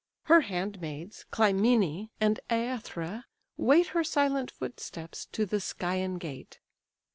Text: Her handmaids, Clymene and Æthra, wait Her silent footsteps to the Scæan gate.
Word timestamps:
Her 0.23 0.41
handmaids, 0.41 1.25
Clymene 1.29 2.09
and 2.19 2.39
Æthra, 2.49 3.25
wait 3.55 3.85
Her 3.89 4.03
silent 4.03 4.49
footsteps 4.49 5.27
to 5.31 5.45
the 5.45 5.57
Scæan 5.57 6.17
gate. 6.17 6.57